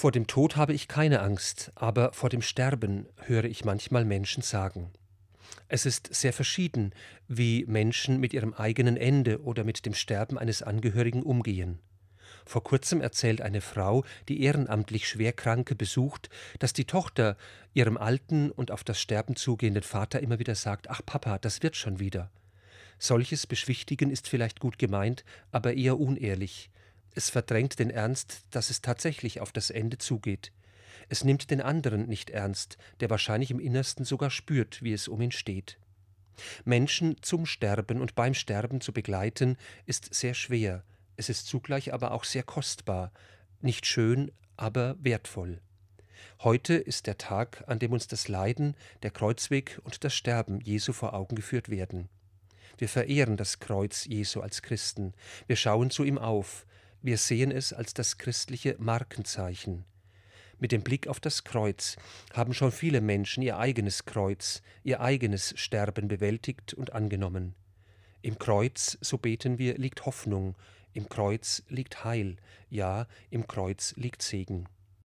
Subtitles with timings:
[0.00, 4.42] Vor dem Tod habe ich keine Angst, aber vor dem Sterben höre ich manchmal Menschen
[4.42, 4.90] sagen.
[5.68, 6.94] Es ist sehr verschieden,
[7.28, 11.80] wie Menschen mit ihrem eigenen Ende oder mit dem Sterben eines Angehörigen umgehen.
[12.46, 16.30] Vor kurzem erzählt eine Frau, die ehrenamtlich Schwerkranke besucht,
[16.60, 17.36] dass die Tochter
[17.74, 21.76] ihrem alten und auf das Sterben zugehenden Vater immer wieder sagt: Ach Papa, das wird
[21.76, 22.30] schon wieder.
[22.98, 26.70] Solches Beschwichtigen ist vielleicht gut gemeint, aber eher unehrlich.
[27.14, 30.52] Es verdrängt den Ernst, dass es tatsächlich auf das Ende zugeht.
[31.08, 35.20] Es nimmt den anderen nicht ernst, der wahrscheinlich im Innersten sogar spürt, wie es um
[35.20, 35.78] ihn steht.
[36.64, 40.84] Menschen zum Sterben und beim Sterben zu begleiten, ist sehr schwer,
[41.16, 43.12] es ist zugleich aber auch sehr kostbar,
[43.60, 45.60] nicht schön, aber wertvoll.
[46.42, 50.92] Heute ist der Tag, an dem uns das Leiden, der Kreuzweg und das Sterben Jesu
[50.92, 52.08] vor Augen geführt werden.
[52.78, 55.12] Wir verehren das Kreuz Jesu als Christen,
[55.46, 56.64] wir schauen zu ihm auf,
[57.02, 59.84] wir sehen es als das christliche Markenzeichen.
[60.58, 61.96] Mit dem Blick auf das Kreuz
[62.34, 67.54] haben schon viele Menschen ihr eigenes Kreuz, ihr eigenes Sterben bewältigt und angenommen.
[68.20, 70.56] Im Kreuz, so beten wir, liegt Hoffnung,
[70.92, 72.36] im Kreuz liegt Heil,
[72.68, 74.68] ja, im Kreuz liegt Segen.